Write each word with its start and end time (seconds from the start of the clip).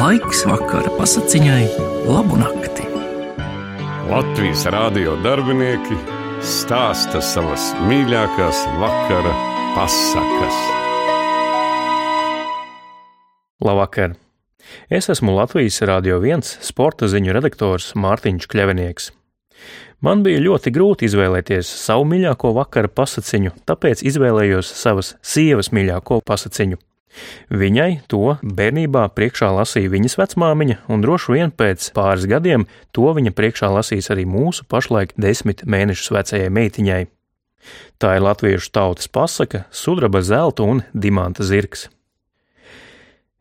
Laiks 0.00 0.46
vakara 0.48 0.88
pasakiņai, 0.96 1.64
labu 2.08 2.38
nakti. 2.40 2.86
Latvijas 4.08 4.62
rādio 4.72 5.18
darbinieki 5.20 5.98
stāsta 6.40 7.20
savas 7.20 7.66
mīļākās 7.84 8.62
vakara 8.80 9.34
pasakas. 9.74 10.62
Labvakar! 13.60 14.16
Es 14.88 15.12
esmu 15.12 15.36
Latvijas 15.36 15.82
Rādio 15.84 16.16
1 16.24 16.48
sporta 16.64 17.10
ziņu 17.12 17.36
redaktors 17.36 17.92
Mārtiņš 17.92 18.48
Kļavinieks. 18.48 19.12
Man 20.00 20.24
bija 20.24 20.40
ļoti 20.48 20.72
grūti 20.72 21.10
izvēlēties 21.10 21.76
savu 21.84 22.08
mīļāko 22.08 22.54
vakara 22.56 22.88
pasakiņu, 22.88 23.52
tāpēc 23.68 24.06
izvēlējos 24.08 24.72
savas 24.80 25.18
sievas 25.20 25.74
mīļāko 25.76 26.22
pasakiņu. 26.24 26.80
Viņai 27.50 28.02
to 28.10 28.36
bērnībā 28.42 29.08
priekšā 29.16 29.50
lasīja 29.54 29.90
viņas 29.90 30.16
vecmāmiņa, 30.20 30.76
un 30.92 31.02
droši 31.02 31.34
vien 31.34 31.50
pēc 31.50 31.90
pāris 31.96 32.28
gadiem 32.30 32.66
to 32.94 33.10
viņa 33.16 33.32
priekšā 33.34 33.70
lasīs 33.74 34.10
arī 34.14 34.26
mūsu 34.30 34.66
pašlaik 34.70 35.16
desmit 35.18 35.64
mēnešus 35.66 36.12
vecajai 36.14 36.52
meitiņai. 36.54 37.02
Tā 38.00 38.14
ir 38.16 38.24
latviešu 38.24 38.70
tautas 38.72 39.10
pasaka, 39.10 39.66
sudraba 39.70 40.22
zelta 40.24 40.64
un 40.64 40.84
dimanta 40.94 41.44
zirgs. 41.44 41.88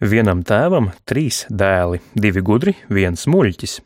Vienam 0.00 0.42
tēvam 0.44 0.90
trīs 1.08 1.44
dēli, 1.48 2.00
divi 2.14 2.42
gudri, 2.44 2.76
viens 2.92 3.26
muļķis. 3.32 3.78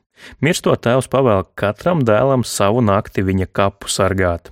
Mirstot 0.45 0.83
tēvs 0.85 1.09
pavēl 1.11 1.47
katram 1.59 2.03
dēlam 2.05 2.45
savu 2.45 2.83
nakti 2.85 3.25
viņa 3.25 3.49
kapu 3.57 3.89
sargāt. 3.89 4.51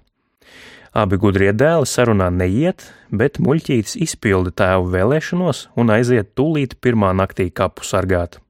Abi 0.98 1.18
gudrie 1.20 1.52
dēli 1.54 1.86
sarunā 1.86 2.26
neiet, 2.34 2.82
bet 3.14 3.38
muļķītis 3.44 3.98
izpilda 4.02 4.50
tēvu 4.60 4.88
vēlēšanos 4.94 5.68
un 5.78 5.92
aiziet 5.94 6.32
tūlīt 6.38 6.78
pirmā 6.82 7.12
naktī 7.14 7.50
kapu 7.54 7.86
sargāt. 7.86 8.40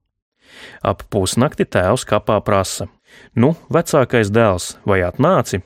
Ap 0.80 1.04
pusnakti 1.12 1.66
tēvs 1.68 2.06
kapā 2.08 2.38
prasa: 2.46 2.86
Nu, 3.34 3.52
vecākais 3.74 4.30
dēls, 4.32 4.76
vai 4.88 5.02
atnāci? 5.04 5.60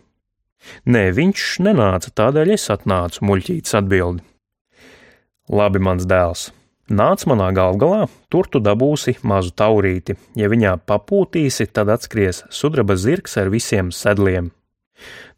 Nē, 0.87 1.05
viņš 1.15 1.47
nenāca, 1.67 2.11
tādēļ 2.19 2.57
es 2.57 2.67
atnācu, 2.75 3.23
muļķītis 3.29 3.79
atbild. 3.79 4.25
Labi, 5.51 5.83
mans 5.83 6.07
dēls, 6.09 6.51
Nāc 6.93 7.23
manā 7.31 7.47
galvgalā, 7.57 8.09
tur 8.29 8.49
tu 8.51 8.61
dabūsi 8.61 9.15
mazu 9.23 9.55
taurīti. 9.57 10.17
Ja 10.37 10.51
viņā 10.53 10.75
papūtīsi, 10.89 11.69
tad 11.73 11.89
atskries 11.95 12.43
sudraba 12.51 12.99
zirgs 12.99 13.39
ar 13.41 13.49
visiem 13.55 13.95
sedliem. 13.95 14.51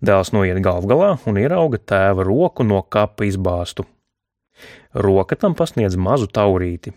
Dēls 0.04 0.32
noiet 0.34 0.60
galvgalā 0.64 1.14
un 1.28 1.38
ierauga 1.40 1.78
tēva 1.78 2.26
roku 2.26 2.66
no 2.66 2.82
kapa 2.82 3.26
izbāstu. 3.28 3.86
Roka 4.94 5.36
tam 5.36 5.54
pasniedz 5.58 5.96
mazu 5.96 6.28
taurīti. 6.30 6.92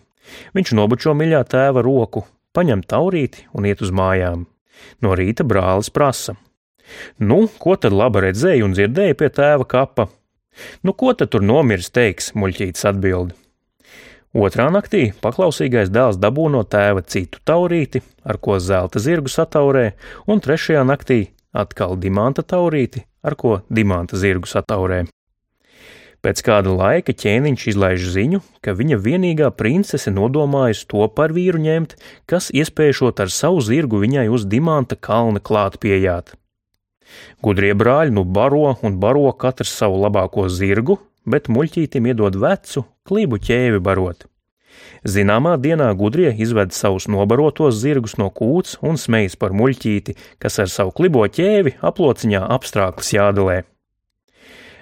Viņš 0.58 0.74
nobučo 0.78 1.14
miļā 1.18 1.44
tēva 1.50 1.82
roku, 1.86 2.26
paņem 2.54 2.84
taurīti 2.84 3.48
un 3.54 3.70
iet 3.70 3.82
uz 3.82 3.94
mājām. 3.96 4.46
No 5.02 5.16
rīta 5.18 5.46
brālis 5.48 5.90
prasa: 5.94 6.36
Nu, 7.20 7.48
ko 7.60 7.76
tad 7.76 7.96
laba 7.96 8.22
redzēja 8.28 8.66
un 8.66 8.76
dzirdēja 8.76 9.18
pie 9.18 9.30
tēva 9.34 9.66
kapa? 9.68 10.08
Nu, 10.84 10.94
ko 10.94 11.14
tad 11.14 11.32
tur 11.34 11.46
nomirs 11.46 11.90
teiks, 11.94 12.34
muļķītis 12.38 12.88
atbild. 12.90 13.34
Otrā 14.38 14.68
naktī 14.74 15.08
paklausīgais 15.24 15.90
dēls 15.94 16.20
dabū 16.22 16.50
no 16.54 16.62
tēva 16.68 17.02
citu 17.02 17.40
taurīti, 17.48 18.04
ar 18.28 18.38
ko 18.38 18.60
zelta 18.62 19.02
zirgu 19.02 19.32
sataurē, 19.32 19.92
un 20.30 20.44
trešajā 20.44 20.84
naktī 20.86 21.22
atkal 21.54 21.96
dimanta 22.00 22.44
taurīti, 22.44 23.06
ar 23.24 23.36
ko 23.36 23.60
dimanta 23.70 24.18
zirgu 24.20 24.50
sataurē. 24.50 25.06
Pēc 26.26 26.42
kāda 26.44 26.74
laika 26.74 27.14
ķēniņš 27.14 27.64
izlaiž 27.72 28.08
ziņu, 28.16 28.40
ka 28.66 28.74
viņa 28.76 28.98
vienīgā 29.00 29.52
princese 29.54 30.12
nodomājusi 30.12 30.88
to 30.90 31.06
par 31.14 31.32
vīru 31.36 31.62
ņemt, 31.62 31.94
kas 32.26 32.50
iespējot 32.52 33.22
ar 33.24 33.32
savu 33.32 33.62
zirgu 33.62 34.02
viņai 34.02 34.26
uz 34.34 34.48
dimanta 34.50 34.98
kalna 34.98 35.40
klāt 35.40 35.78
pieejāt. 35.84 36.34
Gudrie 37.44 37.74
brāļi 37.78 38.16
nu 38.18 38.26
baro 38.26 38.74
un 38.84 38.98
baro 39.00 39.30
katrs 39.32 39.72
savu 39.78 40.02
labāko 40.02 40.50
zirgu, 40.50 40.98
bet 41.24 41.48
muļķītim 41.54 42.10
iedod 42.12 42.36
vecu, 42.42 42.84
klibu 43.08 43.40
ķēvi 43.40 43.80
barot. 43.84 44.28
Zināmā 45.08 45.56
dienā 45.62 45.88
gudrie 45.98 46.34
izved 46.34 46.74
savus 46.76 47.08
nobarotos 47.12 47.78
zirgus 47.82 48.18
no 48.22 48.30
kūts 48.34 48.78
un 48.82 49.00
smejas 49.00 49.38
par 49.40 49.56
muļķīti, 49.56 50.18
kas 50.42 50.60
ar 50.64 50.72
savu 50.74 50.94
klibo 50.98 51.24
ķēvi 51.28 51.78
aplociņā 51.90 52.44
apstrāklis 52.58 53.14
jādalē. 53.16 53.62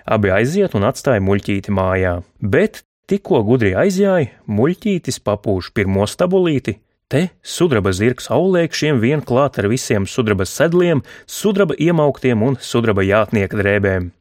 Abi 0.06 0.30
aiziet 0.30 0.76
un 0.78 0.86
atstāja 0.86 1.24
muļķīti 1.26 1.74
mājā, 1.74 2.20
bet 2.42 2.84
tikko 3.10 3.42
gudri 3.48 3.74
aizjāja, 3.78 4.34
muļķītis 4.46 5.22
papūš 5.26 5.72
pirmo 5.74 6.06
stabulīti, 6.10 6.78
te 7.10 7.28
sudraba 7.42 7.94
zirgs 7.94 8.30
aulēkšiem 8.34 9.02
vien 9.02 9.24
klāt 9.26 9.58
ar 9.62 9.70
visiem 9.72 10.06
sudraba 10.10 10.46
sedliem, 10.50 11.02
sudraba 11.26 11.78
iemauktiem 11.78 12.46
un 12.46 12.60
sudraba 12.62 13.06
jātnieka 13.06 13.62
drēbēm. 13.62 14.12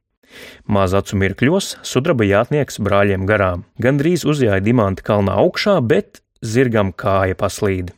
Maz 0.67 0.95
acu 0.97 1.19
mirkļos 1.21 1.75
sudraba 1.87 2.27
jātnieks 2.28 2.81
brāļiem 2.83 3.27
garām. 3.28 3.67
Gandrīz 3.83 4.25
uzjāja 4.28 4.62
dimanta 4.65 5.05
kalnā 5.06 5.37
augšā, 5.43 5.77
bet 5.84 6.22
zirgam 6.45 6.93
kāja 6.93 7.37
paslīd. 7.39 7.93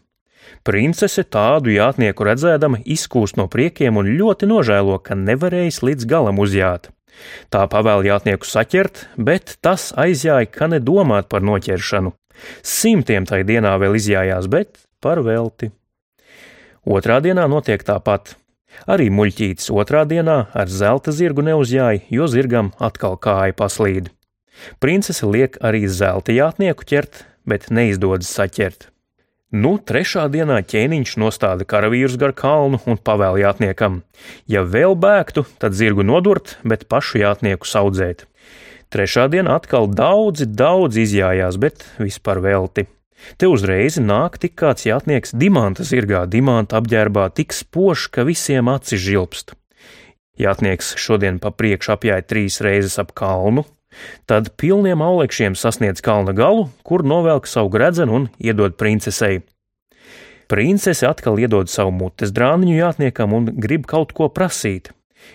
Princese 0.67 1.23
tādu 1.23 1.71
jātnieku 1.71 2.27
redzēdama 2.27 2.81
izkūst 2.83 3.39
no 3.39 3.47
priekiem 3.51 3.99
un 4.01 4.11
ļoti 4.19 4.49
nožēlo, 4.51 4.99
ka 4.99 5.15
nevarējis 5.19 5.83
līdz 5.87 6.07
galam 6.11 6.43
uzjāt. 6.43 6.91
Tā 7.51 7.65
pavēl 7.71 8.07
jātnieku 8.07 8.47
saķert, 8.47 9.07
bet 9.17 9.57
tas 9.65 9.93
aizjāja, 9.97 10.51
ka 10.51 10.69
nedomāt 10.71 11.31
par 11.33 11.47
noķeršanu. 11.47 12.13
Simtiem 12.67 13.27
tai 13.29 13.43
dienā 13.49 13.77
vēl 13.81 13.97
izjājās, 13.97 14.51
bet 14.53 14.83
par 15.01 15.23
velti. 15.25 15.71
Otrā 16.87 17.21
dienā 17.25 17.47
notiek 17.51 17.83
tāpat. 17.83 18.37
Arī 18.87 19.09
muļķītis 19.11 19.71
otrā 19.73 20.05
dienā 20.09 20.47
ar 20.55 20.69
zelta 20.71 21.15
zirgu 21.15 21.45
neuzjāja, 21.47 22.03
jo 22.11 22.27
zirgam 22.31 22.73
atkal 22.79 23.17
kāja 23.17 23.57
paslīd. 23.57 24.11
Princese 24.81 25.27
liek 25.29 25.57
arī 25.65 25.87
zelta 25.89 26.35
jātnieku 26.35 26.87
ķert, 26.89 27.25
bet 27.47 27.71
neizdodas 27.71 28.31
saķert. 28.33 28.91
Nu, 29.55 29.77
trešā 29.79 30.27
dienā 30.33 30.59
ķēniņš 30.67 31.13
nostāda 31.23 31.65
karavīrus 31.69 32.17
gar 32.19 32.33
kalnu 32.35 32.81
un 32.91 32.99
pavēl 32.99 33.39
jātniekam: 33.45 34.01
ja 34.51 34.65
vēl 34.67 34.97
bēgtu, 34.99 35.47
tad 35.63 35.77
zirgu 35.79 36.03
nodurt, 36.03 36.59
bet 36.67 36.89
pašu 36.91 37.23
jātnieku 37.23 37.69
saudzēt. 37.69 38.27
Trešā 38.91 39.29
dienā 39.31 39.55
atkal 39.61 39.87
daudzi, 39.91 40.47
daudz 40.47 40.99
izjājās, 40.99 41.59
bet 41.63 41.87
vispār 41.99 42.43
velti. 42.43 42.89
Te 43.37 43.49
uzreiz 43.51 43.99
nāk 44.01 44.39
tik 44.41 44.55
kāds 44.61 44.87
jātnieks 44.87 45.35
dimanta 45.35 45.85
zirgā, 45.87 46.25
dimanta 46.31 46.81
apģērbā, 46.81 47.29
tik 47.37 47.57
spožs, 47.57 48.09
ka 48.13 48.27
visiem 48.29 48.69
acis 48.73 49.03
žilpst. 49.03 49.57
Jātnieks 50.37 50.95
šodien 51.01 51.41
pa 51.41 51.51
priekšu 51.51 51.95
apjāja 51.97 52.25
trīs 52.29 52.61
reizes 52.65 52.99
ap 53.01 53.15
kalnu, 53.17 53.65
tad 54.29 54.53
pilniem 54.61 55.01
aulekšiem 55.03 55.57
sasniedz 55.57 56.05
kalna 56.05 56.37
galu, 56.37 56.69
kur 56.85 57.05
novelk 57.05 57.49
savu 57.49 57.73
gredzenu 57.73 58.21
un 58.21 58.29
iedod 58.37 58.77
princesei. 58.77 59.41
Princese 60.47 61.09
atkal 61.09 61.41
iedod 61.43 61.73
savu 61.73 61.91
mutes 61.91 62.31
drāniņu 62.37 62.77
jātniekam 62.77 63.33
un 63.35 63.49
grib 63.57 63.89
kaut 63.91 64.13
ko 64.15 64.29
prasīt. 64.31 64.93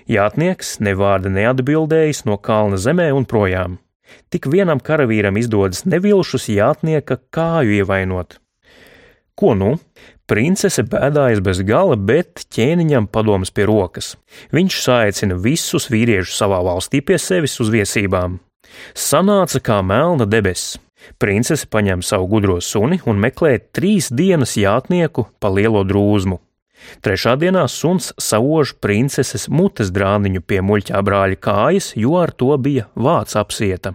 Jātnieks 0.07 0.77
ne 0.79 0.93
vārda 0.95 1.31
neatbildējis 1.33 2.23
no 2.29 2.37
kalna 2.37 2.79
zemē 2.79 3.09
un 3.11 3.27
projām. 3.27 3.81
Tik 4.31 4.47
vienam 4.51 4.79
karavīram 4.79 5.38
izdodas 5.39 5.85
nevilšus 5.85 6.49
jātnieka 6.51 7.19
kāju 7.33 7.81
ievainot. 7.81 8.38
Ko 9.35 9.55
nu? 9.57 9.73
Princese 10.29 10.83
bēdājas 10.88 11.41
bez 11.44 11.59
gala, 11.67 11.97
bet 11.97 12.45
ķēniņam 12.55 13.09
padomas 13.11 13.51
pie 13.51 13.66
rokas. 13.67 14.13
Viņš 14.55 14.77
saicina 14.83 15.35
visus 15.35 15.89
vīriešus 15.91 16.38
savā 16.39 16.61
valstī 16.63 17.01
pie 17.03 17.17
sevis 17.19 17.57
uz 17.59 17.72
viesībām. 17.73 18.38
Sanāca 18.95 19.59
kā 19.59 19.81
melna 19.83 20.28
debesis. 20.29 20.78
Princese 21.17 21.66
paņem 21.67 22.03
savu 22.05 22.28
gudro 22.29 22.59
suni 22.61 22.99
un 23.09 23.19
meklē 23.19 23.57
trīs 23.73 24.11
dienas 24.13 24.53
jātnieku 24.59 25.25
pa 25.41 25.49
lielo 25.49 25.81
drūzmu. 25.87 26.37
Trešā 27.05 27.35
dienā 27.41 27.67
suns 27.69 28.11
sauž 28.22 28.75
princeses 28.81 29.47
mutes 29.49 29.91
drāniņu 29.93 30.41
pie 30.46 30.61
muļķā 30.66 31.02
brāļa 31.05 31.41
kājas, 31.41 31.91
jo 31.97 32.17
ar 32.22 32.34
to 32.34 32.53
bija 32.58 32.87
vāts 32.96 33.37
apsieta. 33.37 33.93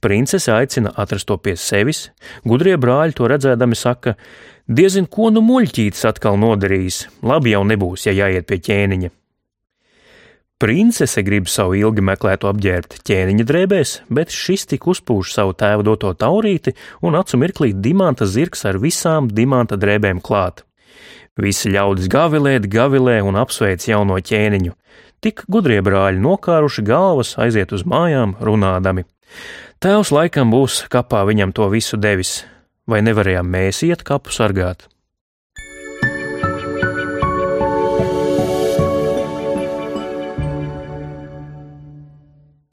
Princese 0.00 0.52
aicina 0.52 0.92
atrast 0.96 1.28
to 1.28 1.36
pie 1.38 1.56
sevis, 1.60 2.10
gudrie 2.44 2.76
brāļi 2.80 3.16
to 3.18 3.28
redzēdami 3.30 3.76
saka: 3.76 4.16
Diezin, 4.66 5.06
ko 5.06 5.30
nu 5.30 5.42
muļķītis 5.46 6.08
atkal 6.08 6.38
nodarījis, 6.42 7.06
labi 7.22 7.54
jau 7.54 7.62
nebūs, 7.66 8.08
ja 8.08 8.16
jāiet 8.16 8.48
pie 8.50 8.58
ķēniņa. 8.68 9.12
Princese 10.56 11.20
grib 11.20 11.50
savu 11.52 11.74
ilgi 11.76 12.00
meklēto 12.00 12.48
apģērbt 12.48 13.02
ķēniņa 13.04 13.44
drēbēs, 13.44 13.90
bet 14.08 14.32
šis 14.32 14.64
tik 14.70 14.86
uzpūš 14.88 15.34
savu 15.36 15.52
tēva 15.52 15.84
doto 15.84 16.14
taurīti 16.16 16.72
un 17.04 17.18
acu 17.18 17.36
mirklī 17.42 17.74
dimanta 17.76 18.24
zirgs 18.24 18.64
ar 18.64 18.78
visām 18.80 19.28
dimanta 19.28 19.76
drēbēm 19.76 20.22
klāt. 20.24 20.64
Visi 21.36 21.68
ļaudis 21.74 22.08
gavilēt, 22.08 22.70
gavilē 22.72 23.18
un 23.28 23.36
apsveic 23.36 23.84
jauno 23.84 24.16
ķēniņu. 24.16 24.72
Tik 25.20 25.44
gudrie 25.52 25.82
brāļi 25.84 26.24
nokāruši 26.24 26.86
galvas 26.88 27.34
aiziet 27.36 27.76
uz 27.76 27.84
mājām, 27.84 28.32
runādami. 28.40 29.04
Tēvs 29.82 30.12
laikam 30.14 30.52
būs 30.54 30.84
kapā 30.92 31.24
viņam 31.28 31.52
to 31.56 31.68
visu 31.72 31.98
devis. 32.00 32.44
Vai 32.86 33.02
nevarējām 33.02 33.48
mēs 33.50 33.82
iet 33.82 34.06
kapu 34.06 34.30
sargāt? 34.30 34.86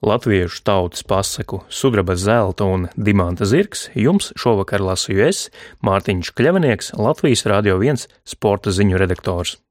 Latviešu 0.04 0.66
tautas 0.68 1.04
pasaku 1.08 1.62
sudraba 1.72 2.18
zelta 2.20 2.68
un 2.68 2.90
dimanta 3.00 3.48
zirgs 3.48 3.86
jums 3.96 4.34
šovakar 4.36 4.84
lasīju 4.84 5.24
es, 5.30 5.46
Mārtiņš 5.80 6.34
Kļavinieks, 6.36 6.92
Latvijas 7.00 7.48
Rādio 7.48 7.80
1 7.80 8.10
sporta 8.28 8.76
ziņu 8.76 9.00
redaktors. 9.00 9.63